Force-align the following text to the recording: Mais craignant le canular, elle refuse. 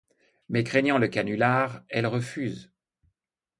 Mais 0.49 0.63
craignant 0.63 0.97
le 0.97 1.07
canular, 1.07 1.83
elle 1.89 2.07
refuse. 2.07 2.71